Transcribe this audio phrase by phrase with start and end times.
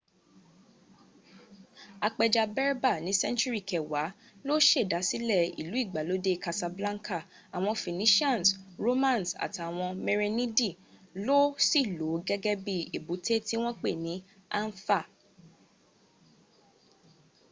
[2.07, 4.05] apẹja berber ní sẹ́ńtúrì kẹwàá
[4.47, 7.17] ló sèdásílẹ̀ ìlú ìgbàlódé casablanca
[7.55, 8.47] àwọn phoenicians
[8.85, 10.69] romans àtàwọn merenidi
[11.25, 11.37] ló
[11.67, 14.13] sì lòó gẹ́gẹ́ bí i èbúté tí wọ́n pè ní
[14.59, 14.99] anfa